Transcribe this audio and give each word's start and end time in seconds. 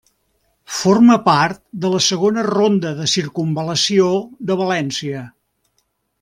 Forma 0.77 1.17
part 1.27 1.59
de 1.83 1.91
la 1.95 1.99
segona 2.05 2.45
ronda 2.47 2.95
de 3.03 3.07
circumval·lació 3.17 4.09
de 4.53 4.59
València. 4.65 5.23